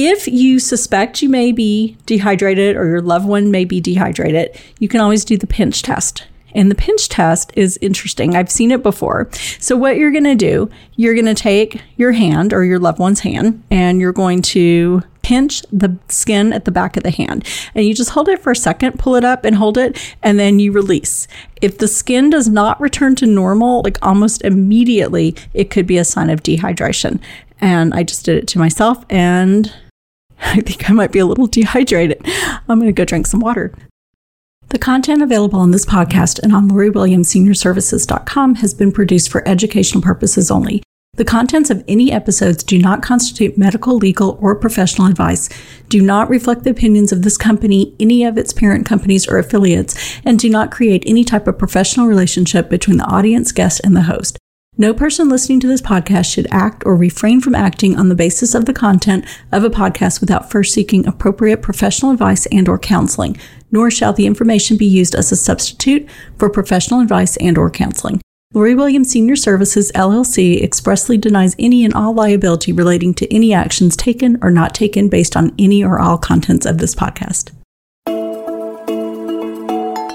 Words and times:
If 0.00 0.28
you 0.28 0.60
suspect 0.60 1.22
you 1.22 1.28
may 1.28 1.50
be 1.50 1.96
dehydrated 2.06 2.76
or 2.76 2.86
your 2.86 3.02
loved 3.02 3.26
one 3.26 3.50
may 3.50 3.64
be 3.64 3.80
dehydrated, 3.80 4.56
you 4.78 4.86
can 4.86 5.00
always 5.00 5.24
do 5.24 5.36
the 5.36 5.48
pinch 5.48 5.82
test. 5.82 6.24
And 6.54 6.70
the 6.70 6.76
pinch 6.76 7.08
test 7.08 7.50
is 7.56 7.80
interesting. 7.82 8.36
I've 8.36 8.48
seen 8.48 8.70
it 8.70 8.80
before. 8.84 9.28
So, 9.58 9.76
what 9.76 9.96
you're 9.96 10.12
going 10.12 10.22
to 10.22 10.36
do, 10.36 10.70
you're 10.94 11.14
going 11.14 11.26
to 11.26 11.34
take 11.34 11.82
your 11.96 12.12
hand 12.12 12.52
or 12.52 12.64
your 12.64 12.78
loved 12.78 13.00
one's 13.00 13.20
hand 13.20 13.60
and 13.72 14.00
you're 14.00 14.12
going 14.12 14.40
to 14.42 15.02
pinch 15.22 15.62
the 15.72 15.98
skin 16.08 16.52
at 16.52 16.64
the 16.64 16.70
back 16.70 16.96
of 16.96 17.02
the 17.02 17.10
hand. 17.10 17.44
And 17.74 17.84
you 17.84 17.92
just 17.92 18.10
hold 18.10 18.28
it 18.28 18.40
for 18.40 18.52
a 18.52 18.56
second, 18.56 19.00
pull 19.00 19.16
it 19.16 19.24
up 19.24 19.44
and 19.44 19.56
hold 19.56 19.76
it, 19.76 19.98
and 20.22 20.38
then 20.38 20.60
you 20.60 20.70
release. 20.70 21.26
If 21.60 21.78
the 21.78 21.88
skin 21.88 22.30
does 22.30 22.48
not 22.48 22.80
return 22.80 23.16
to 23.16 23.26
normal, 23.26 23.82
like 23.82 23.98
almost 24.00 24.42
immediately, 24.42 25.34
it 25.54 25.70
could 25.70 25.88
be 25.88 25.98
a 25.98 26.04
sign 26.04 26.30
of 26.30 26.44
dehydration. 26.44 27.20
And 27.60 27.92
I 27.94 28.04
just 28.04 28.24
did 28.24 28.38
it 28.38 28.46
to 28.48 28.60
myself 28.60 29.04
and 29.10 29.74
I 30.52 30.60
think 30.62 30.88
I 30.88 30.94
might 30.94 31.12
be 31.12 31.18
a 31.18 31.26
little 31.26 31.46
dehydrated. 31.46 32.22
I'm 32.68 32.78
going 32.78 32.86
to 32.86 32.92
go 32.92 33.04
drink 33.04 33.26
some 33.26 33.40
water. 33.40 33.74
The 34.70 34.78
content 34.78 35.22
available 35.22 35.60
on 35.60 35.72
this 35.72 35.84
podcast 35.84 36.38
and 36.38 36.54
on 36.54 36.70
LoriWilliamsSeniorServices.com 36.70 38.56
has 38.56 38.72
been 38.72 38.90
produced 38.90 39.30
for 39.30 39.46
educational 39.46 40.02
purposes 40.02 40.50
only. 40.50 40.82
The 41.14 41.24
contents 41.24 41.68
of 41.68 41.84
any 41.86 42.12
episodes 42.12 42.62
do 42.62 42.78
not 42.78 43.02
constitute 43.02 43.58
medical, 43.58 43.96
legal, 43.96 44.38
or 44.40 44.54
professional 44.54 45.08
advice, 45.08 45.50
do 45.88 46.00
not 46.00 46.30
reflect 46.30 46.64
the 46.64 46.70
opinions 46.70 47.12
of 47.12 47.22
this 47.22 47.36
company, 47.36 47.94
any 48.00 48.24
of 48.24 48.38
its 48.38 48.52
parent 48.52 48.86
companies 48.86 49.26
or 49.26 49.36
affiliates, 49.36 50.18
and 50.24 50.38
do 50.38 50.48
not 50.48 50.70
create 50.70 51.02
any 51.06 51.24
type 51.24 51.46
of 51.46 51.58
professional 51.58 52.06
relationship 52.06 52.70
between 52.70 52.96
the 52.96 53.04
audience, 53.04 53.52
guest, 53.52 53.80
and 53.84 53.96
the 53.96 54.02
host. 54.02 54.38
No 54.80 54.94
person 54.94 55.28
listening 55.28 55.58
to 55.58 55.66
this 55.66 55.82
podcast 55.82 56.32
should 56.32 56.46
act 56.52 56.84
or 56.86 56.94
refrain 56.94 57.40
from 57.40 57.56
acting 57.56 57.98
on 57.98 58.08
the 58.08 58.14
basis 58.14 58.54
of 58.54 58.64
the 58.64 58.72
content 58.72 59.24
of 59.50 59.64
a 59.64 59.70
podcast 59.70 60.20
without 60.20 60.52
first 60.52 60.72
seeking 60.72 61.04
appropriate 61.04 61.62
professional 61.62 62.12
advice 62.12 62.46
and 62.52 62.68
or 62.68 62.78
counseling, 62.78 63.36
nor 63.72 63.90
shall 63.90 64.12
the 64.12 64.24
information 64.24 64.76
be 64.76 64.86
used 64.86 65.16
as 65.16 65.32
a 65.32 65.36
substitute 65.36 66.08
for 66.38 66.48
professional 66.48 67.00
advice 67.00 67.36
and 67.38 67.58
or 67.58 67.70
counseling. 67.70 68.20
Lori 68.54 68.76
Williams 68.76 69.10
Senior 69.10 69.34
Services 69.34 69.90
LLC 69.96 70.62
expressly 70.62 71.18
denies 71.18 71.56
any 71.58 71.84
and 71.84 71.92
all 71.92 72.14
liability 72.14 72.72
relating 72.72 73.12
to 73.14 73.34
any 73.34 73.52
actions 73.52 73.96
taken 73.96 74.38
or 74.42 74.50
not 74.52 74.76
taken 74.76 75.08
based 75.08 75.36
on 75.36 75.52
any 75.58 75.82
or 75.82 75.98
all 75.98 76.18
contents 76.18 76.64
of 76.64 76.78
this 76.78 76.94
podcast. 76.94 77.50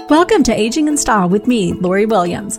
Welcome 0.08 0.42
to 0.44 0.58
Aging 0.58 0.88
in 0.88 0.96
Style 0.96 1.28
with 1.28 1.46
me, 1.46 1.74
Lori 1.74 2.06
Williams. 2.06 2.58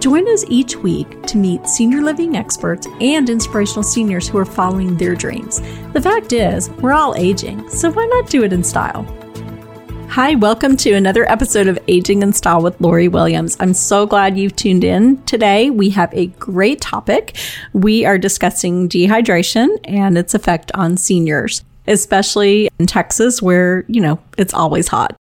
Join 0.00 0.28
us 0.28 0.44
each 0.48 0.76
week 0.76 1.24
to 1.24 1.36
meet 1.36 1.66
senior 1.66 2.02
living 2.02 2.36
experts 2.36 2.86
and 3.00 3.28
inspirational 3.28 3.82
seniors 3.82 4.28
who 4.28 4.38
are 4.38 4.44
following 4.44 4.96
their 4.96 5.16
dreams. 5.16 5.60
The 5.92 6.00
fact 6.00 6.32
is, 6.32 6.70
we're 6.70 6.92
all 6.92 7.16
aging, 7.16 7.68
so 7.68 7.90
why 7.90 8.06
not 8.06 8.30
do 8.30 8.44
it 8.44 8.52
in 8.52 8.62
style? 8.62 9.02
Hi, 10.08 10.36
welcome 10.36 10.76
to 10.78 10.92
another 10.92 11.28
episode 11.28 11.66
of 11.66 11.80
Aging 11.88 12.22
in 12.22 12.32
Style 12.32 12.62
with 12.62 12.80
Lori 12.80 13.08
Williams. 13.08 13.56
I'm 13.58 13.74
so 13.74 14.06
glad 14.06 14.38
you've 14.38 14.54
tuned 14.54 14.84
in. 14.84 15.20
Today, 15.24 15.68
we 15.68 15.90
have 15.90 16.14
a 16.14 16.26
great 16.26 16.80
topic. 16.80 17.36
We 17.72 18.04
are 18.04 18.18
discussing 18.18 18.88
dehydration 18.88 19.80
and 19.82 20.16
its 20.16 20.32
effect 20.32 20.70
on 20.76 20.96
seniors, 20.96 21.64
especially 21.88 22.68
in 22.78 22.86
Texas 22.86 23.42
where, 23.42 23.84
you 23.88 24.00
know, 24.00 24.20
it's 24.38 24.54
always 24.54 24.86
hot. 24.86 25.16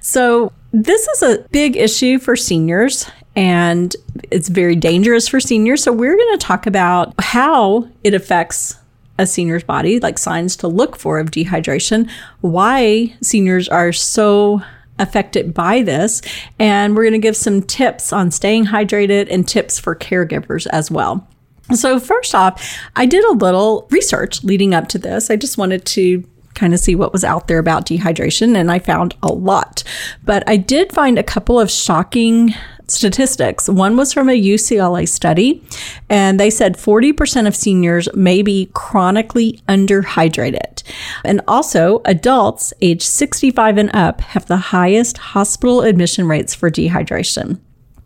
So, 0.00 0.52
this 0.72 1.08
is 1.08 1.22
a 1.22 1.44
big 1.50 1.76
issue 1.76 2.18
for 2.18 2.34
seniors 2.36 3.10
and 3.34 3.94
it's 4.30 4.48
very 4.48 4.76
dangerous 4.76 5.28
for 5.28 5.40
seniors. 5.40 5.82
So, 5.82 5.92
we're 5.92 6.16
going 6.16 6.38
to 6.38 6.44
talk 6.44 6.66
about 6.66 7.14
how 7.18 7.88
it 8.04 8.14
affects 8.14 8.76
a 9.18 9.26
senior's 9.26 9.64
body, 9.64 10.00
like 10.00 10.18
signs 10.18 10.56
to 10.56 10.68
look 10.68 10.96
for 10.96 11.18
of 11.18 11.30
dehydration, 11.30 12.10
why 12.40 13.14
seniors 13.22 13.68
are 13.68 13.92
so 13.92 14.62
affected 14.98 15.54
by 15.54 15.82
this, 15.82 16.22
and 16.58 16.94
we're 16.94 17.02
going 17.02 17.12
to 17.12 17.18
give 17.18 17.36
some 17.36 17.62
tips 17.62 18.12
on 18.12 18.30
staying 18.30 18.66
hydrated 18.66 19.28
and 19.30 19.48
tips 19.48 19.78
for 19.78 19.94
caregivers 19.94 20.66
as 20.68 20.90
well. 20.90 21.26
So, 21.74 21.98
first 21.98 22.34
off, 22.34 22.78
I 22.96 23.06
did 23.06 23.24
a 23.24 23.32
little 23.32 23.86
research 23.90 24.44
leading 24.44 24.74
up 24.74 24.88
to 24.88 24.98
this. 24.98 25.30
I 25.30 25.36
just 25.36 25.58
wanted 25.58 25.84
to 25.86 26.24
kind 26.54 26.74
of 26.74 26.80
see 26.80 26.94
what 26.94 27.12
was 27.12 27.24
out 27.24 27.48
there 27.48 27.58
about 27.58 27.86
dehydration, 27.86 28.56
and 28.56 28.70
I 28.70 28.78
found 28.78 29.14
a 29.22 29.32
lot. 29.32 29.82
But 30.24 30.46
I 30.46 30.56
did 30.56 30.92
find 30.92 31.18
a 31.18 31.22
couple 31.22 31.58
of 31.58 31.70
shocking 31.70 32.54
statistics. 32.92 33.68
One 33.68 33.96
was 33.96 34.12
from 34.12 34.28
a 34.28 34.40
UCLA 34.40 35.08
study, 35.08 35.62
and 36.08 36.38
they 36.38 36.50
said 36.50 36.76
40% 36.76 37.46
of 37.46 37.56
seniors 37.56 38.08
may 38.14 38.42
be 38.42 38.70
chronically 38.74 39.62
underhydrated. 39.68 40.82
And 41.24 41.40
also, 41.48 42.02
adults 42.04 42.72
age 42.80 43.02
65 43.02 43.78
and 43.78 43.94
up 43.94 44.20
have 44.20 44.46
the 44.46 44.56
highest 44.56 45.18
hospital 45.18 45.82
admission 45.82 46.28
rates 46.28 46.54
for 46.54 46.70
dehydration. 46.70 47.58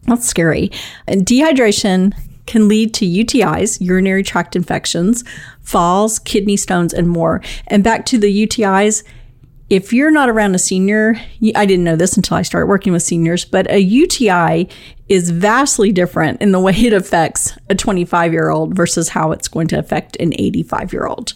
That's 0.05 0.27
scary. 0.27 0.71
And 1.07 1.27
dehydration 1.27 2.15
can 2.47 2.69
lead 2.69 2.95
to 2.95 3.05
UTIs, 3.05 3.81
urinary 3.81 4.23
tract 4.23 4.57
infections, 4.57 5.25
falls, 5.61 6.21
kidney 6.21 6.57
stones, 6.57 6.95
and 6.95 7.09
more. 7.09 7.43
And 7.67 7.83
back 7.83 8.07
to 8.07 8.19
the 8.19 8.47
UTIs, 8.47 9.03
if 9.69 9.93
you're 9.93 10.11
not 10.11 10.29
around 10.29 10.55
a 10.55 10.59
senior, 10.59 11.21
I 11.55 11.67
didn't 11.67 11.85
know 11.85 11.97
this 11.97 12.17
until 12.17 12.37
I 12.37 12.43
started 12.43 12.67
working 12.67 12.93
with 12.93 13.03
seniors, 13.03 13.45
but 13.45 13.69
a 13.71 13.81
UTI 13.81 14.69
is 15.09 15.31
vastly 15.31 15.93
different 15.93 16.41
in 16.41 16.53
the 16.53 16.61
way 16.67 16.75
it 16.75 16.93
affects 16.93 17.57
a 17.69 17.75
25 17.75 18.33
year 18.33 18.51
old 18.51 18.75
versus 18.75 19.09
how 19.09 19.33
it's 19.33 19.49
going 19.49 19.69
to 19.69 19.79
affect 19.79 20.17
an 20.17 20.33
85 20.35 20.93
year 20.93 21.07
old. 21.07 21.35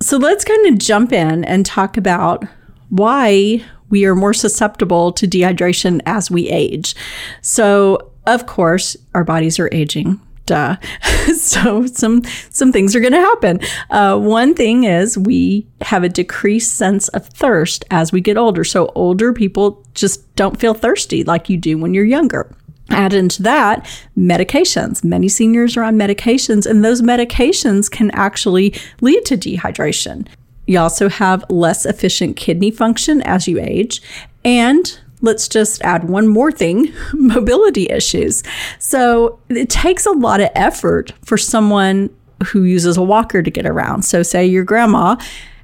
So 0.00 0.16
let's 0.16 0.44
kind 0.44 0.66
of 0.66 0.78
jump 0.78 1.12
in 1.12 1.44
and 1.44 1.64
talk 1.64 1.96
about 1.96 2.44
why 2.88 3.64
we 3.90 4.04
are 4.04 4.14
more 4.14 4.34
susceptible 4.34 5.12
to 5.12 5.26
dehydration 5.26 6.00
as 6.06 6.30
we 6.30 6.48
age. 6.48 6.94
So, 7.42 8.12
of 8.26 8.46
course, 8.46 8.96
our 9.14 9.24
bodies 9.24 9.58
are 9.58 9.68
aging 9.72 10.20
duh. 10.46 10.76
so 11.36 11.86
some 11.86 12.22
some 12.50 12.72
things 12.72 12.94
are 12.96 13.00
going 13.00 13.12
to 13.12 13.18
happen. 13.18 13.60
Uh, 13.90 14.18
one 14.18 14.54
thing 14.54 14.84
is 14.84 15.16
we 15.16 15.66
have 15.82 16.02
a 16.02 16.08
decreased 16.08 16.74
sense 16.74 17.08
of 17.08 17.26
thirst 17.26 17.84
as 17.90 18.12
we 18.12 18.20
get 18.20 18.36
older. 18.36 18.64
So 18.64 18.92
older 18.94 19.32
people 19.32 19.84
just 19.94 20.34
don't 20.36 20.58
feel 20.58 20.74
thirsty 20.74 21.24
like 21.24 21.48
you 21.48 21.56
do 21.56 21.78
when 21.78 21.94
you're 21.94 22.04
younger. 22.04 22.54
Add 22.90 23.14
into 23.14 23.42
that 23.44 23.84
medications. 24.18 25.04
Many 25.04 25.28
seniors 25.28 25.76
are 25.76 25.84
on 25.84 25.96
medications, 25.96 26.66
and 26.66 26.84
those 26.84 27.02
medications 27.02 27.88
can 27.88 28.10
actually 28.12 28.74
lead 29.00 29.24
to 29.26 29.36
dehydration. 29.36 30.26
You 30.66 30.80
also 30.80 31.08
have 31.08 31.44
less 31.48 31.86
efficient 31.86 32.36
kidney 32.36 32.70
function 32.70 33.22
as 33.22 33.46
you 33.46 33.60
age, 33.60 34.02
and 34.44 34.98
let's 35.22 35.48
just 35.48 35.82
add 35.82 36.04
one 36.04 36.28
more 36.28 36.52
thing 36.52 36.92
mobility 37.12 37.88
issues. 37.90 38.42
So 38.78 39.38
it 39.48 39.68
takes 39.68 40.06
a 40.06 40.12
lot 40.12 40.40
of 40.40 40.50
effort 40.54 41.12
for 41.24 41.36
someone 41.36 42.10
who 42.46 42.64
uses 42.64 42.96
a 42.96 43.02
walker 43.02 43.42
to 43.42 43.50
get 43.50 43.66
around. 43.66 44.02
So, 44.04 44.22
say 44.22 44.46
your 44.46 44.64
grandma 44.64 45.16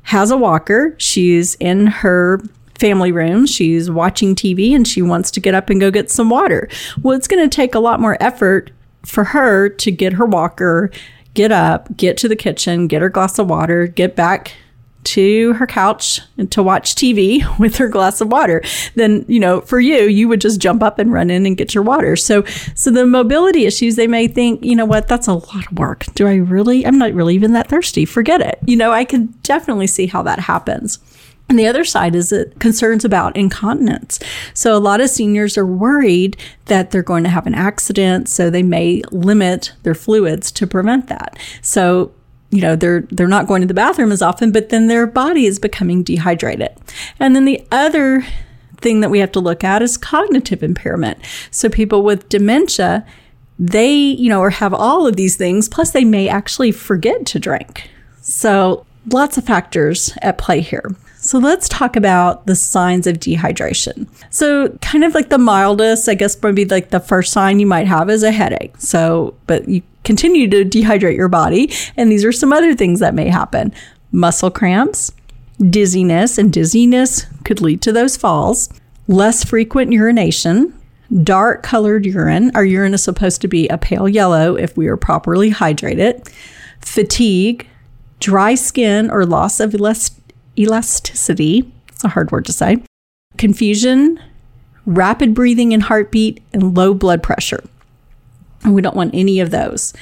has 0.04 0.30
a 0.30 0.36
walker, 0.36 0.94
she's 0.98 1.54
in 1.56 1.86
her 1.86 2.40
family 2.78 3.10
room, 3.10 3.46
she's 3.46 3.90
watching 3.90 4.34
TV, 4.34 4.74
and 4.74 4.86
she 4.86 5.02
wants 5.02 5.30
to 5.32 5.40
get 5.40 5.54
up 5.54 5.70
and 5.70 5.80
go 5.80 5.90
get 5.90 6.10
some 6.10 6.30
water. 6.30 6.68
Well, 7.02 7.16
it's 7.16 7.26
going 7.26 7.48
to 7.48 7.54
take 7.54 7.74
a 7.74 7.80
lot 7.80 8.00
more 8.00 8.16
effort 8.20 8.70
for 9.04 9.24
her 9.24 9.68
to 9.68 9.90
get 9.90 10.12
her 10.14 10.26
walker, 10.26 10.90
get 11.34 11.50
up, 11.50 11.96
get 11.96 12.16
to 12.18 12.28
the 12.28 12.36
kitchen, 12.36 12.86
get 12.86 13.02
her 13.02 13.08
glass 13.08 13.38
of 13.38 13.48
water, 13.48 13.86
get 13.86 14.14
back 14.14 14.52
to 15.06 15.52
her 15.54 15.66
couch 15.66 16.20
to 16.50 16.62
watch 16.62 16.94
TV 16.94 17.42
with 17.58 17.76
her 17.76 17.88
glass 17.88 18.20
of 18.20 18.30
water. 18.30 18.62
Then, 18.94 19.24
you 19.28 19.40
know, 19.40 19.60
for 19.60 19.80
you, 19.80 20.04
you 20.04 20.28
would 20.28 20.40
just 20.40 20.60
jump 20.60 20.82
up 20.82 20.98
and 20.98 21.12
run 21.12 21.30
in 21.30 21.46
and 21.46 21.56
get 21.56 21.74
your 21.74 21.84
water. 21.84 22.16
So, 22.16 22.44
so 22.74 22.90
the 22.90 23.06
mobility 23.06 23.66
issues, 23.66 23.96
they 23.96 24.06
may 24.06 24.28
think, 24.28 24.64
you 24.64 24.76
know 24.76 24.84
what, 24.84 25.08
that's 25.08 25.28
a 25.28 25.34
lot 25.34 25.70
of 25.70 25.78
work. 25.78 26.04
Do 26.14 26.26
I 26.26 26.34
really? 26.36 26.84
I'm 26.84 26.98
not 26.98 27.12
really 27.12 27.34
even 27.34 27.52
that 27.52 27.68
thirsty. 27.68 28.04
Forget 28.04 28.40
it. 28.40 28.58
You 28.66 28.76
know, 28.76 28.92
I 28.92 29.04
can 29.04 29.26
definitely 29.42 29.86
see 29.86 30.06
how 30.06 30.22
that 30.22 30.40
happens. 30.40 30.98
And 31.48 31.58
the 31.58 31.66
other 31.68 31.84
side 31.84 32.16
is 32.16 32.32
it 32.32 32.58
concerns 32.58 33.04
about 33.04 33.36
incontinence. 33.36 34.18
So 34.52 34.76
a 34.76 34.80
lot 34.80 35.00
of 35.00 35.10
seniors 35.10 35.56
are 35.56 35.66
worried 35.66 36.36
that 36.64 36.90
they're 36.90 37.02
going 37.02 37.22
to 37.22 37.30
have 37.30 37.46
an 37.46 37.54
accident, 37.54 38.28
so 38.28 38.50
they 38.50 38.64
may 38.64 39.02
limit 39.12 39.72
their 39.84 39.94
fluids 39.94 40.50
to 40.52 40.66
prevent 40.66 41.06
that. 41.06 41.38
So 41.62 42.12
you 42.50 42.60
know 42.60 42.76
they're 42.76 43.02
they're 43.10 43.26
not 43.26 43.46
going 43.46 43.60
to 43.60 43.66
the 43.66 43.74
bathroom 43.74 44.12
as 44.12 44.22
often 44.22 44.52
but 44.52 44.68
then 44.68 44.86
their 44.86 45.06
body 45.06 45.46
is 45.46 45.58
becoming 45.58 46.02
dehydrated 46.02 46.70
and 47.18 47.34
then 47.34 47.44
the 47.44 47.66
other 47.72 48.24
thing 48.80 49.00
that 49.00 49.10
we 49.10 49.18
have 49.18 49.32
to 49.32 49.40
look 49.40 49.64
at 49.64 49.82
is 49.82 49.96
cognitive 49.96 50.62
impairment. 50.62 51.18
So 51.50 51.68
people 51.68 52.02
with 52.02 52.28
dementia, 52.28 53.06
they, 53.58 53.92
you 53.92 54.28
know, 54.28 54.40
or 54.40 54.50
have 54.50 54.74
all 54.74 55.06
of 55.06 55.16
these 55.16 55.36
things, 55.36 55.68
plus 55.68 55.90
they 55.90 56.04
may 56.04 56.28
actually 56.28 56.72
forget 56.72 57.26
to 57.26 57.38
drink. 57.38 57.90
So 58.20 58.86
lots 59.10 59.38
of 59.38 59.44
factors 59.44 60.12
at 60.22 60.38
play 60.38 60.60
here. 60.60 60.94
So 61.26 61.38
let's 61.38 61.68
talk 61.68 61.96
about 61.96 62.46
the 62.46 62.54
signs 62.54 63.08
of 63.08 63.16
dehydration. 63.16 64.06
So, 64.30 64.68
kind 64.80 65.02
of 65.02 65.12
like 65.12 65.28
the 65.28 65.38
mildest, 65.38 66.08
I 66.08 66.14
guess, 66.14 66.40
maybe 66.40 66.64
like 66.64 66.90
the 66.90 67.00
first 67.00 67.32
sign 67.32 67.58
you 67.58 67.66
might 67.66 67.88
have 67.88 68.08
is 68.08 68.22
a 68.22 68.30
headache. 68.30 68.74
So, 68.78 69.34
but 69.48 69.68
you 69.68 69.82
continue 70.04 70.48
to 70.48 70.64
dehydrate 70.64 71.16
your 71.16 71.28
body. 71.28 71.72
And 71.96 72.12
these 72.12 72.24
are 72.24 72.30
some 72.30 72.52
other 72.52 72.76
things 72.76 73.00
that 73.00 73.12
may 73.12 73.28
happen 73.28 73.74
muscle 74.12 74.52
cramps, 74.52 75.10
dizziness, 75.68 76.38
and 76.38 76.52
dizziness 76.52 77.26
could 77.44 77.60
lead 77.60 77.82
to 77.82 77.92
those 77.92 78.16
falls, 78.16 78.68
less 79.08 79.42
frequent 79.42 79.92
urination, 79.92 80.72
dark 81.24 81.64
colored 81.64 82.06
urine. 82.06 82.52
Our 82.54 82.64
urine 82.64 82.94
is 82.94 83.02
supposed 83.02 83.40
to 83.40 83.48
be 83.48 83.66
a 83.66 83.78
pale 83.78 84.08
yellow 84.08 84.54
if 84.56 84.76
we 84.76 84.86
are 84.86 84.96
properly 84.96 85.50
hydrated, 85.50 86.32
fatigue, 86.80 87.66
dry 88.20 88.54
skin 88.54 89.10
or 89.10 89.26
loss 89.26 89.58
of 89.58 89.74
elasticity. 90.58 91.70
It's 91.88 92.04
a 92.04 92.08
hard 92.08 92.30
word 92.30 92.46
to 92.46 92.52
say. 92.52 92.82
Confusion, 93.36 94.20
rapid 94.84 95.34
breathing 95.34 95.72
and 95.72 95.82
heartbeat, 95.82 96.42
and 96.52 96.76
low 96.76 96.94
blood 96.94 97.22
pressure. 97.22 97.62
And 98.62 98.74
we 98.74 98.82
don't 98.82 98.96
want 98.96 99.14
any 99.14 99.40
of 99.40 99.50
those. 99.50 99.92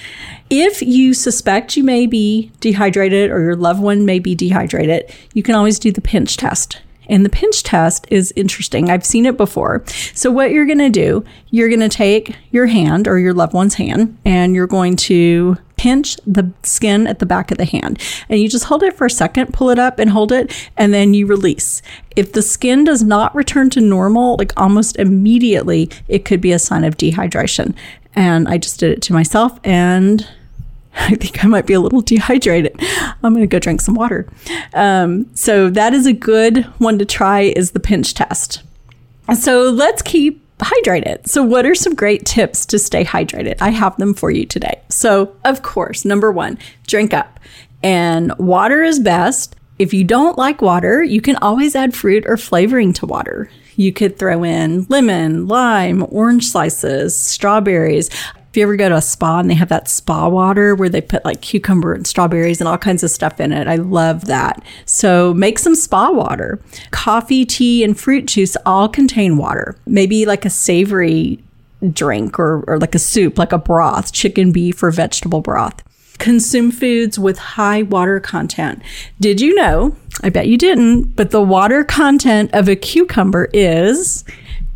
If 0.48 0.80
you 0.80 1.12
suspect 1.12 1.76
you 1.76 1.84
may 1.84 2.06
be 2.06 2.50
dehydrated 2.60 3.30
or 3.30 3.40
your 3.40 3.56
loved 3.56 3.80
one 3.80 4.06
may 4.06 4.18
be 4.18 4.34
dehydrated, 4.34 5.12
you 5.34 5.42
can 5.42 5.54
always 5.54 5.78
do 5.78 5.92
the 5.92 6.00
pinch 6.00 6.36
test. 6.36 6.80
And 7.08 7.24
the 7.24 7.30
pinch 7.30 7.62
test 7.62 8.06
is 8.10 8.32
interesting. 8.36 8.90
I've 8.90 9.04
seen 9.04 9.26
it 9.26 9.36
before. 9.36 9.82
So, 10.14 10.30
what 10.30 10.52
you're 10.52 10.64
going 10.64 10.78
to 10.78 10.88
do, 10.88 11.24
you're 11.50 11.68
going 11.68 11.80
to 11.80 11.88
take 11.88 12.34
your 12.50 12.66
hand 12.66 13.06
or 13.06 13.18
your 13.18 13.34
loved 13.34 13.52
one's 13.52 13.74
hand 13.74 14.16
and 14.24 14.54
you're 14.54 14.66
going 14.66 14.96
to 14.96 15.58
pinch 15.84 16.16
the 16.26 16.50
skin 16.62 17.06
at 17.06 17.18
the 17.18 17.26
back 17.26 17.50
of 17.50 17.58
the 17.58 17.66
hand. 17.66 18.00
And 18.30 18.40
you 18.40 18.48
just 18.48 18.64
hold 18.64 18.82
it 18.82 18.96
for 18.96 19.04
a 19.04 19.10
second, 19.10 19.52
pull 19.52 19.68
it 19.68 19.78
up 19.78 19.98
and 19.98 20.08
hold 20.08 20.32
it, 20.32 20.50
and 20.78 20.94
then 20.94 21.12
you 21.12 21.26
release. 21.26 21.82
If 22.16 22.32
the 22.32 22.40
skin 22.40 22.84
does 22.84 23.02
not 23.02 23.34
return 23.34 23.68
to 23.70 23.82
normal, 23.82 24.36
like 24.38 24.58
almost 24.58 24.96
immediately, 24.96 25.90
it 26.08 26.24
could 26.24 26.40
be 26.40 26.52
a 26.52 26.58
sign 26.58 26.84
of 26.84 26.96
dehydration. 26.96 27.74
And 28.14 28.48
I 28.48 28.56
just 28.56 28.80
did 28.80 28.92
it 28.92 29.02
to 29.02 29.12
myself 29.12 29.60
and 29.62 30.26
I 30.94 31.16
think 31.16 31.44
I 31.44 31.48
might 31.48 31.66
be 31.66 31.74
a 31.74 31.80
little 31.80 32.00
dehydrated. 32.00 32.74
I'm 33.22 33.34
going 33.34 33.42
to 33.42 33.46
go 33.46 33.58
drink 33.58 33.82
some 33.82 33.94
water. 33.94 34.26
Um, 34.72 35.28
so 35.34 35.68
that 35.68 35.92
is 35.92 36.06
a 36.06 36.14
good 36.14 36.64
one 36.78 36.98
to 36.98 37.04
try 37.04 37.40
is 37.42 37.72
the 37.72 37.80
pinch 37.80 38.14
test. 38.14 38.62
So 39.38 39.68
let's 39.68 40.00
keep 40.00 40.43
hydrated. 40.64 41.28
So 41.28 41.42
what 41.42 41.66
are 41.66 41.74
some 41.74 41.94
great 41.94 42.24
tips 42.24 42.66
to 42.66 42.78
stay 42.78 43.04
hydrated? 43.04 43.56
I 43.60 43.70
have 43.70 43.96
them 43.98 44.14
for 44.14 44.30
you 44.30 44.46
today. 44.46 44.80
So 44.88 45.36
of 45.44 45.62
course, 45.62 46.04
number 46.04 46.32
one, 46.32 46.58
drink 46.86 47.14
up. 47.14 47.38
And 47.82 48.32
water 48.38 48.82
is 48.82 48.98
best. 48.98 49.56
If 49.78 49.92
you 49.92 50.04
don't 50.04 50.38
like 50.38 50.62
water, 50.62 51.02
you 51.02 51.20
can 51.20 51.36
always 51.36 51.76
add 51.76 51.94
fruit 51.94 52.24
or 52.26 52.36
flavoring 52.36 52.92
to 52.94 53.06
water. 53.06 53.50
You 53.76 53.92
could 53.92 54.18
throw 54.18 54.44
in 54.44 54.86
lemon, 54.88 55.48
lime, 55.48 56.06
orange 56.08 56.46
slices, 56.46 57.18
strawberries. 57.18 58.08
If 58.54 58.58
you 58.58 58.62
ever 58.62 58.76
go 58.76 58.88
to 58.88 58.94
a 58.94 59.02
spa 59.02 59.40
and 59.40 59.50
they 59.50 59.54
have 59.54 59.70
that 59.70 59.88
spa 59.88 60.28
water 60.28 60.76
where 60.76 60.88
they 60.88 61.00
put 61.00 61.24
like 61.24 61.40
cucumber 61.40 61.92
and 61.92 62.06
strawberries 62.06 62.60
and 62.60 62.68
all 62.68 62.78
kinds 62.78 63.02
of 63.02 63.10
stuff 63.10 63.40
in 63.40 63.52
it, 63.52 63.66
I 63.66 63.74
love 63.74 64.26
that. 64.26 64.62
So 64.86 65.34
make 65.34 65.58
some 65.58 65.74
spa 65.74 66.12
water. 66.12 66.60
Coffee, 66.92 67.44
tea, 67.44 67.82
and 67.82 67.98
fruit 67.98 68.26
juice 68.26 68.56
all 68.64 68.88
contain 68.88 69.38
water. 69.38 69.76
Maybe 69.86 70.24
like 70.24 70.44
a 70.44 70.50
savory 70.50 71.40
drink 71.92 72.38
or, 72.38 72.62
or 72.68 72.78
like 72.78 72.94
a 72.94 73.00
soup, 73.00 73.38
like 73.40 73.50
a 73.50 73.58
broth, 73.58 74.12
chicken, 74.12 74.52
beef, 74.52 74.80
or 74.84 74.92
vegetable 74.92 75.40
broth. 75.40 75.82
Consume 76.18 76.70
foods 76.70 77.18
with 77.18 77.38
high 77.38 77.82
water 77.82 78.20
content. 78.20 78.80
Did 79.18 79.40
you 79.40 79.56
know? 79.56 79.96
I 80.22 80.28
bet 80.28 80.46
you 80.46 80.56
didn't, 80.56 81.16
but 81.16 81.32
the 81.32 81.42
water 81.42 81.82
content 81.82 82.50
of 82.52 82.68
a 82.68 82.76
cucumber 82.76 83.50
is 83.52 84.24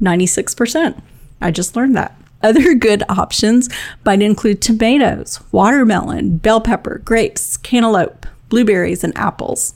96%. 0.03 1.01
I 1.41 1.53
just 1.53 1.77
learned 1.77 1.95
that. 1.95 2.17
Other 2.43 2.75
good 2.75 3.02
options 3.08 3.69
might 4.05 4.23
include 4.23 4.62
tomatoes, 4.62 5.40
watermelon, 5.52 6.38
bell 6.38 6.61
pepper, 6.61 6.99
grapes, 7.05 7.56
cantaloupe, 7.56 8.26
blueberries, 8.49 9.02
and 9.02 9.17
apples. 9.17 9.75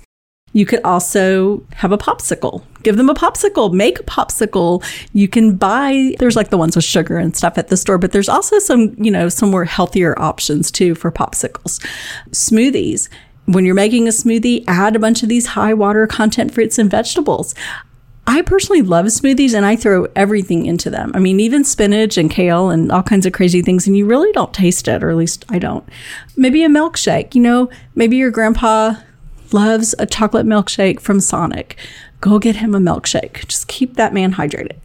You 0.53 0.67
could 0.67 0.81
also 0.85 1.65
have 1.77 1.93
a 1.93 1.99
popsicle. 1.99 2.63
Give 2.83 2.97
them 2.97 3.09
a 3.09 3.15
popsicle. 3.15 3.73
Make 3.73 4.01
a 4.01 4.05
popsicle. 4.05 4.85
You 5.13 5.27
can 5.27 5.57
buy, 5.57 6.15
there's 6.19 6.37
like 6.37 6.51
the 6.51 6.59
ones 6.59 6.77
with 6.77 6.85
sugar 6.85 7.17
and 7.17 7.35
stuff 7.35 7.57
at 7.57 7.69
the 7.69 7.77
store, 7.77 7.99
but 7.99 8.13
there's 8.13 8.29
also 8.29 8.59
some, 8.59 8.95
you 9.03 9.11
know, 9.11 9.29
some 9.29 9.51
more 9.51 9.65
healthier 9.65 10.19
options 10.19 10.71
too 10.71 10.95
for 10.95 11.11
popsicles. 11.11 11.85
Smoothies. 12.31 13.09
When 13.47 13.65
you're 13.65 13.75
making 13.75 14.07
a 14.07 14.13
smoothie, 14.13 14.65
add 14.69 14.95
a 14.95 15.01
bunch 15.01 15.23
of 15.23 15.29
these 15.29 15.47
high 15.47 15.75
water 15.75 16.07
content 16.07 16.53
fruits 16.55 16.79
and 16.79 16.91
vegetables. 16.91 17.55
I 18.27 18.43
personally 18.43 18.83
love 18.83 19.07
smoothies 19.07 19.53
and 19.53 19.67
I 19.67 19.75
throw 19.75 20.07
everything 20.15 20.67
into 20.67 20.91
them. 20.91 21.11
I 21.15 21.19
mean, 21.19 21.41
even 21.41 21.65
spinach 21.65 22.17
and 22.17 22.31
kale 22.31 22.71
and 22.71 22.93
all 22.93 23.03
kinds 23.03 23.27
of 23.27 23.33
crazy 23.33 23.63
things, 23.63 23.87
and 23.87 23.97
you 23.97 24.07
really 24.07 24.31
don't 24.33 24.55
taste 24.55 24.87
it, 24.87 25.03
or 25.03 25.11
at 25.11 25.17
least 25.17 25.45
I 25.49 25.59
don't. 25.59 25.87
Maybe 26.37 26.63
a 26.63 26.69
milkshake. 26.69 27.35
You 27.35 27.43
know, 27.43 27.71
maybe 27.95 28.17
your 28.17 28.31
grandpa 28.31 28.95
loves 29.53 29.95
a 29.99 30.07
chocolate 30.07 30.47
milkshake 30.47 31.01
from 31.01 31.21
Sonic. 31.21 31.77
Go 32.21 32.39
get 32.39 32.57
him 32.57 32.75
a 32.75 32.79
milkshake. 32.79 33.47
Just 33.49 33.67
keep 33.67 33.97
that 33.97 34.15
man 34.15 34.35
hydrated. 34.35 34.79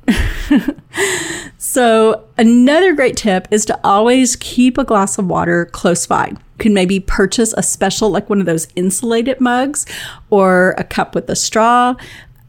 so, 1.59 2.27
another 2.39 2.95
great 2.95 3.15
tip 3.15 3.47
is 3.51 3.63
to 3.65 3.79
always 3.83 4.35
keep 4.37 4.79
a 4.79 4.83
glass 4.83 5.19
of 5.19 5.27
water 5.27 5.65
close 5.67 6.07
by. 6.07 6.29
You 6.29 6.37
can 6.57 6.73
maybe 6.73 6.99
purchase 6.99 7.53
a 7.55 7.61
special, 7.61 8.09
like 8.09 8.27
one 8.27 8.39
of 8.39 8.47
those 8.47 8.67
insulated 8.75 9.39
mugs 9.39 9.85
or 10.31 10.73
a 10.79 10.83
cup 10.83 11.13
with 11.13 11.29
a 11.29 11.35
straw. 11.35 11.93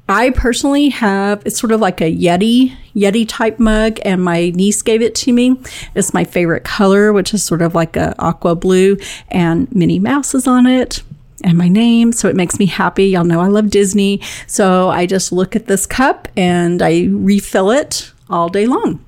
I 0.08 0.30
personally 0.30 0.88
have 0.88 1.42
it's 1.44 1.58
sort 1.58 1.72
of 1.72 1.80
like 1.80 2.00
a 2.00 2.12
Yeti 2.12 2.74
Yeti 2.94 3.26
type 3.28 3.58
mug, 3.58 3.98
and 4.04 4.24
my 4.24 4.50
niece 4.50 4.82
gave 4.82 5.02
it 5.02 5.14
to 5.16 5.32
me. 5.32 5.60
It's 5.94 6.14
my 6.14 6.24
favorite 6.24 6.64
color, 6.64 7.12
which 7.12 7.34
is 7.34 7.44
sort 7.44 7.62
of 7.62 7.74
like 7.74 7.96
a 7.96 8.14
aqua 8.18 8.54
blue, 8.54 8.96
and 9.28 9.72
Minnie 9.74 9.98
Mouse 9.98 10.34
is 10.34 10.46
on 10.46 10.66
it 10.66 11.02
and 11.44 11.56
my 11.56 11.68
name. 11.68 12.12
So 12.12 12.28
it 12.28 12.36
makes 12.36 12.58
me 12.58 12.66
happy. 12.66 13.06
Y'all 13.06 13.24
know 13.24 13.40
I 13.40 13.46
love 13.46 13.70
Disney. 13.70 14.20
So 14.46 14.88
I 14.88 15.06
just 15.06 15.32
look 15.32 15.54
at 15.54 15.66
this 15.66 15.86
cup 15.86 16.28
and 16.36 16.82
I 16.82 17.06
refill 17.10 17.70
it 17.70 18.12
all 18.28 18.48
day 18.48 18.66
long. 18.66 19.04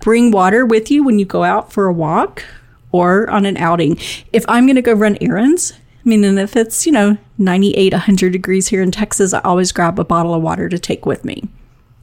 Bring 0.00 0.30
water 0.30 0.66
with 0.66 0.90
you 0.90 1.04
when 1.04 1.18
you 1.18 1.24
go 1.24 1.44
out 1.44 1.72
for 1.72 1.86
a 1.86 1.92
walk 1.92 2.44
or 2.90 3.30
on 3.30 3.46
an 3.46 3.56
outing. 3.56 3.98
If 4.32 4.44
I'm 4.48 4.66
going 4.66 4.76
to 4.76 4.82
go 4.82 4.92
run 4.92 5.16
errands, 5.20 5.72
I 6.04 6.08
mean, 6.08 6.24
and 6.24 6.38
if 6.38 6.56
it's, 6.56 6.84
you 6.84 6.92
know, 6.92 7.16
98, 7.38 7.92
100 7.92 8.32
degrees 8.32 8.68
here 8.68 8.82
in 8.82 8.90
Texas, 8.90 9.32
I 9.32 9.40
always 9.40 9.70
grab 9.70 9.98
a 9.98 10.04
bottle 10.04 10.34
of 10.34 10.42
water 10.42 10.68
to 10.68 10.78
take 10.78 11.06
with 11.06 11.24
me. 11.24 11.48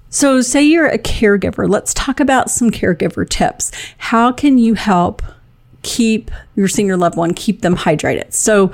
So, 0.09 0.41
say 0.41 0.63
you're 0.63 0.87
a 0.87 0.97
caregiver. 0.97 1.69
Let's 1.69 1.93
talk 1.93 2.19
about 2.19 2.49
some 2.49 2.71
caregiver 2.71 3.29
tips. 3.29 3.71
How 3.97 4.31
can 4.31 4.57
you 4.57 4.73
help 4.73 5.21
keep 5.83 6.31
your 6.55 6.67
senior 6.67 6.97
loved 6.97 7.17
one, 7.17 7.33
keep 7.33 7.61
them 7.61 7.75
hydrated? 7.75 8.33
So, 8.33 8.71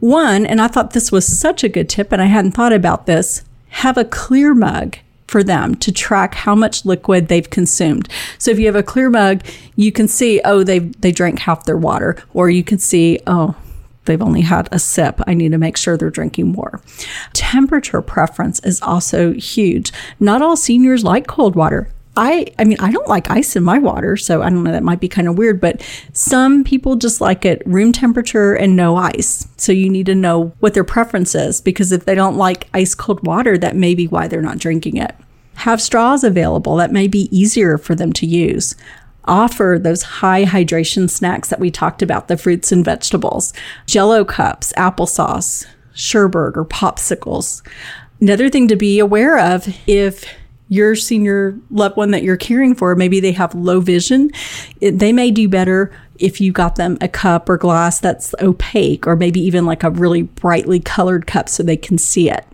one, 0.00 0.44
and 0.44 0.60
I 0.60 0.66
thought 0.66 0.92
this 0.92 1.12
was 1.12 1.24
such 1.26 1.62
a 1.62 1.68
good 1.68 1.88
tip, 1.88 2.10
and 2.10 2.20
I 2.20 2.26
hadn't 2.26 2.52
thought 2.52 2.72
about 2.72 3.06
this 3.06 3.44
have 3.72 3.96
a 3.96 4.04
clear 4.04 4.54
mug 4.54 4.98
for 5.26 5.42
them 5.42 5.74
to 5.76 5.90
track 5.90 6.34
how 6.34 6.54
much 6.54 6.84
liquid 6.84 7.28
they've 7.28 7.48
consumed. 7.48 8.06
So 8.36 8.50
if 8.50 8.58
you 8.58 8.66
have 8.66 8.76
a 8.76 8.82
clear 8.82 9.08
mug, 9.08 9.42
you 9.76 9.90
can 9.90 10.06
see, 10.06 10.42
oh, 10.44 10.62
they 10.62 10.80
they 10.80 11.10
drank 11.10 11.38
half 11.38 11.64
their 11.64 11.76
water, 11.76 12.16
or 12.34 12.50
you 12.50 12.62
can 12.62 12.78
see, 12.78 13.18
oh, 13.26 13.56
they've 14.04 14.22
only 14.22 14.42
had 14.42 14.68
a 14.72 14.78
sip. 14.78 15.20
I 15.26 15.34
need 15.34 15.52
to 15.52 15.58
make 15.58 15.76
sure 15.76 15.96
they're 15.96 16.10
drinking 16.10 16.52
more. 16.52 16.80
Temperature 17.32 18.02
preference 18.02 18.60
is 18.60 18.80
also 18.82 19.32
huge. 19.34 19.92
Not 20.20 20.42
all 20.42 20.56
seniors 20.56 21.04
like 21.04 21.26
cold 21.26 21.56
water. 21.56 21.88
I 22.16 22.46
I 22.58 22.64
mean 22.64 22.78
I 22.78 22.92
don't 22.92 23.08
like 23.08 23.30
ice 23.30 23.56
in 23.56 23.62
my 23.62 23.78
water, 23.78 24.16
so 24.16 24.42
I 24.42 24.50
don't 24.50 24.64
know 24.64 24.72
that 24.72 24.82
might 24.82 25.00
be 25.00 25.08
kind 25.08 25.28
of 25.28 25.38
weird, 25.38 25.60
but 25.60 25.82
some 26.12 26.62
people 26.62 26.96
just 26.96 27.20
like 27.20 27.44
it 27.44 27.62
room 27.64 27.92
temperature 27.92 28.54
and 28.54 28.76
no 28.76 28.96
ice. 28.96 29.48
So 29.56 29.72
you 29.72 29.88
need 29.88 30.06
to 30.06 30.14
know 30.14 30.52
what 30.60 30.74
their 30.74 30.84
preference 30.84 31.34
is 31.34 31.60
because 31.60 31.90
if 31.90 32.04
they 32.04 32.14
don't 32.14 32.36
like 32.36 32.68
ice 32.74 32.94
cold 32.94 33.26
water, 33.26 33.56
that 33.58 33.76
may 33.76 33.94
be 33.94 34.06
why 34.06 34.28
they're 34.28 34.42
not 34.42 34.58
drinking 34.58 34.98
it. 34.98 35.14
Have 35.54 35.80
straws 35.80 36.24
available. 36.24 36.76
That 36.76 36.92
may 36.92 37.08
be 37.08 37.28
easier 37.36 37.78
for 37.78 37.94
them 37.94 38.12
to 38.14 38.26
use 38.26 38.74
offer 39.24 39.78
those 39.80 40.02
high 40.02 40.44
hydration 40.44 41.08
snacks 41.08 41.48
that 41.48 41.60
we 41.60 41.70
talked 41.70 42.02
about 42.02 42.28
the 42.28 42.36
fruits 42.36 42.72
and 42.72 42.84
vegetables, 42.84 43.52
jello 43.86 44.24
cups, 44.24 44.72
applesauce, 44.76 45.66
sherbet, 45.94 46.56
or 46.56 46.64
popsicles. 46.64 47.66
Another 48.20 48.48
thing 48.48 48.68
to 48.68 48.76
be 48.76 48.98
aware 48.98 49.38
of 49.38 49.68
if 49.86 50.24
your 50.68 50.94
senior 50.94 51.58
loved 51.70 51.96
one 51.96 52.12
that 52.12 52.22
you're 52.22 52.36
caring 52.36 52.74
for, 52.74 52.94
maybe 52.94 53.20
they 53.20 53.32
have 53.32 53.54
low 53.54 53.80
vision, 53.80 54.30
it, 54.80 54.98
they 54.98 55.12
may 55.12 55.30
do 55.30 55.48
better 55.48 55.92
if 56.18 56.40
you 56.40 56.52
got 56.52 56.76
them 56.76 56.96
a 57.00 57.08
cup 57.08 57.48
or 57.48 57.58
glass 57.58 58.00
that's 58.00 58.34
opaque, 58.40 59.06
or 59.06 59.16
maybe 59.16 59.40
even 59.40 59.66
like 59.66 59.82
a 59.82 59.90
really 59.90 60.22
brightly 60.22 60.80
colored 60.80 61.26
cup 61.26 61.48
so 61.48 61.62
they 61.62 61.76
can 61.76 61.98
see 61.98 62.30
it. 62.30 62.46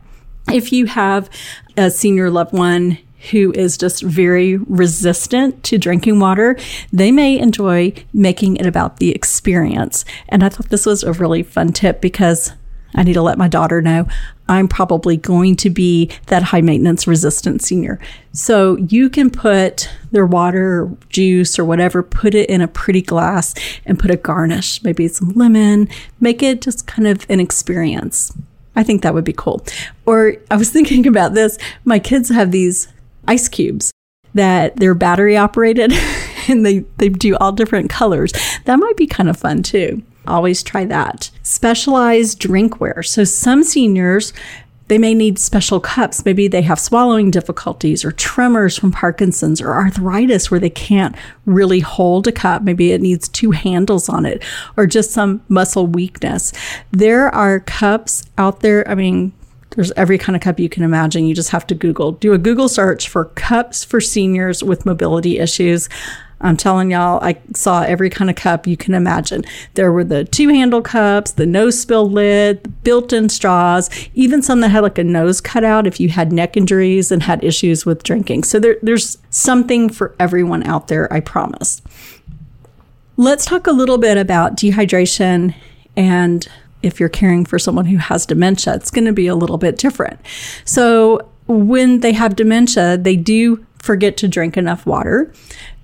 If 0.50 0.72
you 0.72 0.86
have 0.86 1.28
a 1.76 1.90
senior 1.90 2.30
loved 2.30 2.52
one 2.52 2.98
who 3.30 3.52
is 3.52 3.76
just 3.76 4.02
very 4.02 4.56
resistant 4.56 5.62
to 5.64 5.78
drinking 5.78 6.20
water, 6.20 6.56
they 6.92 7.10
may 7.10 7.38
enjoy 7.38 7.92
making 8.12 8.56
it 8.56 8.66
about 8.66 8.98
the 8.98 9.10
experience. 9.10 10.04
And 10.28 10.44
I 10.44 10.48
thought 10.48 10.70
this 10.70 10.86
was 10.86 11.02
a 11.02 11.12
really 11.12 11.42
fun 11.42 11.72
tip 11.72 12.00
because 12.00 12.52
I 12.94 13.02
need 13.02 13.14
to 13.14 13.22
let 13.22 13.38
my 13.38 13.48
daughter 13.48 13.82
know 13.82 14.06
I'm 14.48 14.66
probably 14.66 15.16
going 15.16 15.56
to 15.56 15.70
be 15.70 16.10
that 16.26 16.42
high 16.42 16.62
maintenance 16.62 17.06
resistant 17.06 17.62
senior. 17.62 18.00
So 18.32 18.76
you 18.76 19.10
can 19.10 19.30
put 19.30 19.90
their 20.10 20.24
water, 20.24 20.84
or 20.84 20.96
juice, 21.10 21.58
or 21.58 21.64
whatever, 21.64 22.02
put 22.02 22.34
it 22.34 22.48
in 22.48 22.62
a 22.62 22.68
pretty 22.68 23.02
glass 23.02 23.54
and 23.84 23.98
put 23.98 24.10
a 24.10 24.16
garnish, 24.16 24.82
maybe 24.82 25.06
some 25.08 25.30
lemon, 25.30 25.88
make 26.18 26.42
it 26.42 26.62
just 26.62 26.86
kind 26.86 27.06
of 27.06 27.26
an 27.28 27.40
experience. 27.40 28.32
I 28.74 28.82
think 28.84 29.02
that 29.02 29.12
would 29.12 29.24
be 29.24 29.34
cool. 29.34 29.64
Or 30.06 30.36
I 30.50 30.56
was 30.56 30.70
thinking 30.72 31.06
about 31.06 31.34
this. 31.34 31.58
My 31.84 31.98
kids 31.98 32.30
have 32.30 32.50
these 32.50 32.88
ice 33.28 33.48
cubes 33.48 33.92
that 34.34 34.76
they're 34.76 34.94
battery 34.94 35.36
operated 35.36 35.92
and 36.48 36.64
they, 36.64 36.80
they 36.98 37.08
do 37.08 37.36
all 37.36 37.52
different 37.52 37.90
colors. 37.90 38.32
That 38.64 38.78
might 38.78 38.96
be 38.96 39.06
kind 39.06 39.28
of 39.28 39.36
fun 39.36 39.62
too. 39.62 40.02
Always 40.26 40.62
try 40.62 40.84
that. 40.86 41.30
Specialized 41.42 42.40
drinkware. 42.40 43.04
So 43.06 43.24
some 43.24 43.64
seniors 43.64 44.32
they 44.88 44.98
may 44.98 45.14
need 45.14 45.38
special 45.38 45.80
cups. 45.80 46.24
Maybe 46.24 46.48
they 46.48 46.62
have 46.62 46.80
swallowing 46.80 47.30
difficulties 47.30 48.04
or 48.04 48.12
tremors 48.12 48.76
from 48.76 48.90
Parkinson's 48.90 49.60
or 49.60 49.74
arthritis 49.74 50.50
where 50.50 50.60
they 50.60 50.70
can't 50.70 51.14
really 51.44 51.80
hold 51.80 52.26
a 52.26 52.32
cup. 52.32 52.62
Maybe 52.62 52.92
it 52.92 53.02
needs 53.02 53.28
two 53.28 53.50
handles 53.50 54.08
on 54.08 54.24
it 54.24 54.42
or 54.76 54.86
just 54.86 55.10
some 55.10 55.42
muscle 55.48 55.86
weakness. 55.86 56.52
There 56.90 57.28
are 57.34 57.60
cups 57.60 58.24
out 58.38 58.60
there. 58.60 58.88
I 58.88 58.94
mean, 58.94 59.32
there's 59.78 59.92
every 59.92 60.18
kind 60.18 60.34
of 60.34 60.42
cup 60.42 60.58
you 60.58 60.68
can 60.68 60.82
imagine. 60.82 61.24
You 61.24 61.36
just 61.36 61.50
have 61.50 61.64
to 61.68 61.74
Google, 61.76 62.10
do 62.10 62.32
a 62.32 62.38
Google 62.38 62.68
search 62.68 63.08
for 63.08 63.26
cups 63.26 63.84
for 63.84 64.00
seniors 64.00 64.60
with 64.60 64.84
mobility 64.84 65.38
issues. 65.38 65.88
I'm 66.40 66.56
telling 66.56 66.90
y'all, 66.90 67.22
I 67.22 67.38
saw 67.54 67.82
every 67.82 68.10
kind 68.10 68.28
of 68.28 68.34
cup 68.34 68.66
you 68.66 68.76
can 68.76 68.92
imagine. 68.92 69.44
There 69.74 69.92
were 69.92 70.02
the 70.02 70.24
two 70.24 70.48
handle 70.48 70.82
cups, 70.82 71.30
the 71.30 71.46
no 71.46 71.70
spill 71.70 72.10
lid, 72.10 72.82
built 72.82 73.12
in 73.12 73.28
straws, 73.28 73.88
even 74.14 74.42
some 74.42 74.62
that 74.62 74.70
had 74.70 74.82
like 74.82 74.98
a 74.98 75.04
nose 75.04 75.40
cutout 75.40 75.86
if 75.86 76.00
you 76.00 76.08
had 76.08 76.32
neck 76.32 76.56
injuries 76.56 77.12
and 77.12 77.22
had 77.22 77.44
issues 77.44 77.86
with 77.86 78.02
drinking. 78.02 78.42
So 78.42 78.58
there, 78.58 78.78
there's 78.82 79.18
something 79.30 79.90
for 79.90 80.12
everyone 80.18 80.64
out 80.64 80.88
there, 80.88 81.12
I 81.12 81.20
promise. 81.20 81.82
Let's 83.16 83.44
talk 83.46 83.68
a 83.68 83.72
little 83.72 83.98
bit 83.98 84.18
about 84.18 84.56
dehydration 84.56 85.54
and 85.96 86.48
if 86.82 87.00
you're 87.00 87.08
caring 87.08 87.44
for 87.44 87.58
someone 87.58 87.86
who 87.86 87.96
has 87.96 88.26
dementia, 88.26 88.74
it's 88.74 88.90
going 88.90 89.04
to 89.04 89.12
be 89.12 89.26
a 89.26 89.34
little 89.34 89.58
bit 89.58 89.76
different. 89.78 90.20
So, 90.64 91.28
when 91.46 92.00
they 92.00 92.12
have 92.12 92.36
dementia, 92.36 92.98
they 92.98 93.16
do 93.16 93.64
forget 93.78 94.16
to 94.18 94.28
drink 94.28 94.56
enough 94.56 94.84
water. 94.84 95.32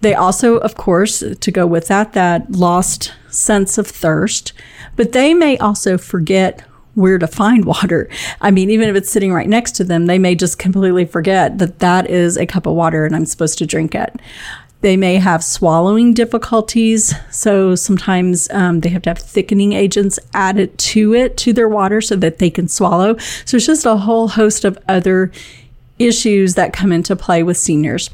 They 0.03 0.15
also, 0.15 0.59
of 0.59 0.75
course, 0.75 1.25
to 1.41 1.51
go 1.51 1.67
with 1.67 1.89
that, 1.89 2.13
that 2.13 2.53
lost 2.53 3.15
sense 3.31 3.79
of 3.79 3.87
thirst, 3.87 4.53
but 4.97 5.13
they 5.13 5.33
may 5.33 5.57
also 5.59 5.97
forget 5.97 6.65
where 6.95 7.19
to 7.19 7.27
find 7.27 7.65
water. 7.75 8.09
I 8.41 8.51
mean, 8.51 8.71
even 8.71 8.89
if 8.89 8.97
it's 8.97 9.11
sitting 9.11 9.33
right 9.33 9.49
next 9.49 9.73
to 9.77 9.85
them, 9.85 10.07
they 10.07 10.19
may 10.19 10.35
just 10.35 10.59
completely 10.59 11.05
forget 11.05 11.59
that 11.59 11.79
that 11.79 12.11
is 12.11 12.37
a 12.37 12.47
cup 12.47 12.67
of 12.67 12.75
water 12.75 13.05
and 13.05 13.17
I'm 13.17 13.27
supposed 13.27 13.59
to 13.59 13.67
drink 13.67 13.95
it. 13.95 14.15
They 14.85 14.99
may 14.99 15.17
have 15.17 15.43
swallowing 15.43 16.13
difficulties. 16.13 17.15
So 17.31 17.75
sometimes 17.75 18.51
um, 18.51 18.81
they 18.81 18.91
have 18.91 19.01
to 19.05 19.11
have 19.11 19.19
thickening 19.19 19.73
agents 19.73 20.19
added 20.35 20.77
to 20.77 21.15
it, 21.15 21.39
to 21.39 21.55
their 21.55 21.71
water, 21.71 22.03
so 22.03 22.17
that 22.17 22.39
they 22.39 22.51
can 22.51 22.69
swallow. 22.69 23.17
So 23.47 23.57
it's 23.57 23.65
just 23.65 23.87
a 23.87 23.97
whole 23.97 24.29
host 24.29 24.63
of 24.63 24.79
other 24.87 25.33
issues 25.99 26.55
that 26.57 26.75
come 26.75 26.93
into 26.93 27.17
play 27.17 27.43
with 27.43 27.57
seniors. 27.57 28.11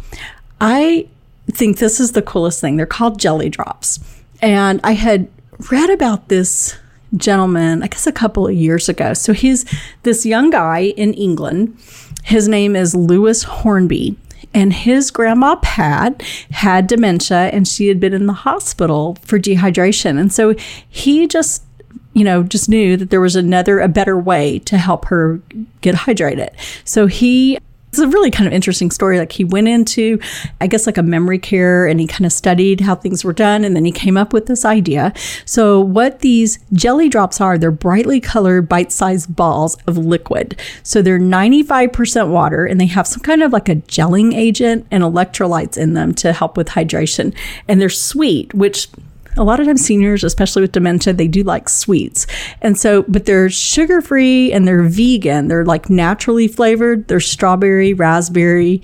I 0.61 1.09
think 1.51 1.79
this 1.79 1.99
is 1.99 2.13
the 2.13 2.23
coolest 2.23 2.61
thing. 2.61 2.77
They're 2.77 2.87
called 2.87 3.19
jelly 3.19 3.49
drops. 3.49 3.99
And 4.41 4.81
I 4.85 4.93
had 4.93 5.29
read 5.73 5.91
about 5.91 6.29
this 6.29 6.77
gentleman, 7.17 7.83
I 7.83 7.89
guess 7.89 8.07
a 8.07 8.13
couple 8.13 8.47
of 8.47 8.55
years 8.55 8.89
ago. 8.89 9.13
So 9.15 9.33
he's 9.33 9.65
this 10.05 10.25
young 10.25 10.51
guy 10.51 10.93
in 10.97 11.15
England. 11.15 11.77
His 12.23 12.47
name 12.47 12.77
is 12.77 12.95
Lewis 12.95 13.43
Hornby. 13.43 14.17
And 14.53 14.73
his 14.73 15.11
grandma 15.11 15.57
Pat 15.57 16.23
had 16.51 16.87
dementia 16.87 17.51
and 17.53 17.69
she 17.69 17.89
had 17.89 18.01
been 18.01 18.13
in 18.13 18.27
the 18.27 18.33
hospital 18.33 19.17
for 19.23 19.39
dehydration. 19.39 20.19
And 20.19 20.33
so 20.33 20.55
he 20.89 21.27
just 21.27 21.65
you 22.13 22.25
know, 22.25 22.43
just 22.43 22.69
knew 22.69 22.97
that 22.97 23.11
there 23.11 23.21
was 23.21 23.37
another, 23.37 23.79
a 23.79 23.89
better 23.89 24.19
way 24.19 24.59
to 24.59 24.77
help 24.77 25.05
her 25.05 25.41
get 25.81 25.95
hydrated. 25.95 26.51
So 26.85 27.07
he 27.07 27.59
it's 27.91 27.99
a 27.99 28.07
really 28.07 28.31
kind 28.31 28.47
of 28.47 28.53
interesting 28.53 28.91
story. 28.91 29.19
Like 29.19 29.33
he 29.33 29.45
went 29.45 29.67
into, 29.67 30.21
I 30.61 30.69
guess, 30.69 30.87
like 30.87 30.97
a 30.97 31.03
memory 31.03 31.39
care 31.39 31.87
and 31.87 31.99
he 31.99 32.07
kind 32.07 32.25
of 32.25 32.33
studied 32.33 32.81
how 32.81 32.95
things 32.95 33.25
were 33.25 33.33
done. 33.33 33.65
And 33.65 33.75
then 33.75 33.85
he 33.85 33.91
came 33.91 34.17
up 34.17 34.33
with 34.33 34.47
this 34.47 34.65
idea. 34.65 35.13
So, 35.45 35.81
what 35.81 36.21
these 36.21 36.61
jelly 36.73 37.09
drops 37.09 37.41
are, 37.41 37.59
they're 37.59 37.73
brightly 37.73 38.21
colored, 38.21 38.69
bite 38.69 38.93
sized 38.93 39.35
balls 39.35 39.77
of 39.89 39.99
liquid. 39.99 40.61
So, 40.85 41.03
they're 41.03 41.19
95% 41.19 42.29
water 42.31 42.65
and 42.65 42.81
they 42.81 42.87
have 42.87 43.09
some 43.09 43.23
kind 43.23 43.43
of 43.43 43.53
like 43.53 43.69
a 43.69 43.77
gelling 43.77 44.35
agent 44.35 44.87
and 44.91 45.03
electrolytes 45.03 45.77
in 45.77 45.95
them 45.95 46.15
to 46.15 46.33
help 46.33 46.57
with 46.57 46.69
hydration. 46.69 47.35
And 47.67 47.81
they're 47.81 47.89
sweet, 47.89 48.55
which 48.55 48.89
a 49.37 49.45
lot 49.45 49.61
of 49.61 49.67
times 49.67 49.85
seniors, 49.85 50.25
especially 50.25 50.63
with 50.63 50.73
dementia, 50.73 51.13
they 51.13 51.29
do 51.29 51.43
like 51.43 51.69
sweets. 51.69 52.27
And 52.61 52.77
so, 52.77 53.03
but 53.05 53.27
they're 53.27 53.51
sugar 53.51 54.01
free 54.01 54.53
and 54.53 54.67
they're 54.67 54.83
vegan. 54.83 55.49
They're 55.49 55.65
like 55.65 55.89
naturally 55.89 56.49
flavored. 56.49 57.09
They're 57.09 57.21
strawberry, 57.21 57.95
raspberry, 57.95 58.83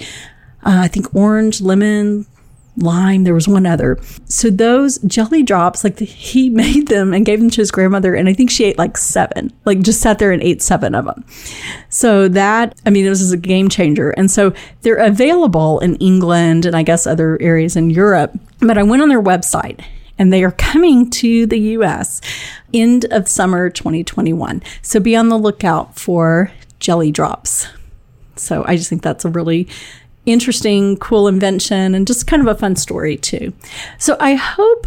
uh, 0.64 0.80
I 0.82 0.88
think 0.88 1.14
orange, 1.14 1.60
lemon, 1.60 2.26
lime. 2.76 3.24
There 3.24 3.34
was 3.34 3.48
one 3.48 3.66
other. 3.66 3.98
So 4.26 4.50
those 4.50 4.98
jelly 4.98 5.42
drops, 5.42 5.84
like 5.84 5.96
the, 5.96 6.04
he 6.04 6.48
made 6.50 6.88
them 6.88 7.12
and 7.12 7.26
gave 7.26 7.40
them 7.40 7.50
to 7.50 7.60
his 7.60 7.70
grandmother. 7.70 8.14
And 8.14 8.28
I 8.28 8.32
think 8.32 8.50
she 8.50 8.64
ate 8.64 8.78
like 8.78 8.96
seven, 8.96 9.52
like 9.64 9.80
just 9.80 10.00
sat 10.00 10.18
there 10.18 10.32
and 10.32 10.42
ate 10.42 10.62
seven 10.62 10.94
of 10.94 11.06
them. 11.06 11.24
So 11.88 12.28
that, 12.28 12.78
I 12.84 12.90
mean, 12.90 13.04
this 13.04 13.20
is 13.20 13.32
a 13.32 13.36
game 13.36 13.68
changer. 13.68 14.10
And 14.10 14.30
so 14.30 14.52
they're 14.82 14.96
available 14.96 15.80
in 15.80 15.96
England 15.96 16.66
and 16.66 16.76
I 16.76 16.82
guess 16.82 17.06
other 17.06 17.40
areas 17.40 17.76
in 17.76 17.90
Europe. 17.90 18.38
But 18.60 18.78
I 18.78 18.82
went 18.82 19.02
on 19.02 19.08
their 19.08 19.22
website 19.22 19.84
and 20.18 20.32
they 20.32 20.44
are 20.44 20.52
coming 20.52 21.10
to 21.10 21.46
the 21.46 21.58
US 21.58 22.20
end 22.72 23.06
of 23.06 23.28
summer 23.28 23.70
2021. 23.70 24.62
So 24.82 25.00
be 25.00 25.16
on 25.16 25.28
the 25.28 25.38
lookout 25.38 25.98
for 25.98 26.50
jelly 26.78 27.10
drops. 27.10 27.68
So 28.36 28.64
I 28.66 28.76
just 28.76 28.88
think 28.88 29.02
that's 29.02 29.24
a 29.24 29.30
really 29.30 29.68
interesting, 30.26 30.96
cool 30.96 31.28
invention 31.28 31.94
and 31.94 32.06
just 32.06 32.26
kind 32.26 32.42
of 32.42 32.48
a 32.48 32.58
fun 32.58 32.76
story 32.76 33.16
too. 33.16 33.52
So 33.98 34.16
I 34.20 34.34
hope 34.34 34.86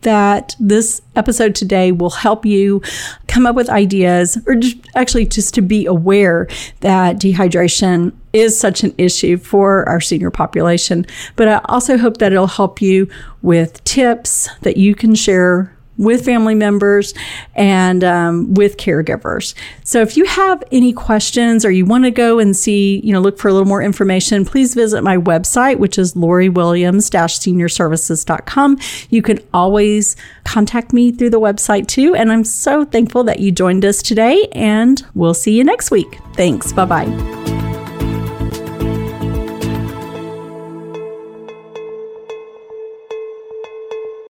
that 0.00 0.56
this 0.58 1.00
episode 1.14 1.54
today 1.54 1.92
will 1.92 2.10
help 2.10 2.44
you 2.44 2.82
come 3.28 3.46
up 3.46 3.54
with 3.54 3.68
ideas 3.68 4.36
or 4.46 4.56
just 4.56 4.76
actually 4.94 5.26
just 5.26 5.54
to 5.54 5.62
be 5.62 5.86
aware 5.86 6.48
that 6.80 7.16
dehydration 7.16 8.12
is 8.32 8.58
such 8.58 8.82
an 8.82 8.94
issue 8.98 9.36
for 9.36 9.88
our 9.88 10.00
senior 10.00 10.30
population. 10.30 11.06
But 11.36 11.48
I 11.48 11.60
also 11.66 11.98
hope 11.98 12.18
that 12.18 12.32
it'll 12.32 12.46
help 12.46 12.80
you 12.80 13.08
with 13.42 13.82
tips 13.84 14.48
that 14.62 14.76
you 14.76 14.94
can 14.94 15.14
share 15.14 15.76
with 15.98 16.24
family 16.24 16.54
members 16.54 17.12
and 17.54 18.02
um, 18.02 18.54
with 18.54 18.76
caregivers. 18.76 19.54
So 19.84 20.00
if 20.00 20.16
you 20.16 20.24
have 20.24 20.62
any 20.72 20.92
questions 20.92 21.64
or 21.64 21.70
you 21.70 21.84
want 21.84 22.04
to 22.04 22.10
go 22.10 22.38
and 22.38 22.56
see, 22.56 23.00
you 23.04 23.12
know, 23.12 23.20
look 23.20 23.38
for 23.38 23.48
a 23.48 23.52
little 23.52 23.68
more 23.68 23.82
information, 23.82 24.44
please 24.44 24.74
visit 24.74 25.02
my 25.02 25.16
website, 25.16 25.78
which 25.78 25.98
is 25.98 26.14
loriwilliams-seniorservices.com. 26.14 28.78
You 29.10 29.22
can 29.22 29.38
always 29.52 30.16
contact 30.44 30.92
me 30.92 31.12
through 31.12 31.30
the 31.30 31.40
website 31.40 31.86
too. 31.86 32.14
And 32.14 32.32
I'm 32.32 32.44
so 32.44 32.84
thankful 32.84 33.24
that 33.24 33.40
you 33.40 33.52
joined 33.52 33.84
us 33.84 34.02
today 34.02 34.48
and 34.52 35.04
we'll 35.14 35.34
see 35.34 35.56
you 35.56 35.64
next 35.64 35.90
week. 35.90 36.18
Thanks. 36.34 36.72
Bye 36.72 36.86
bye. 36.86 37.61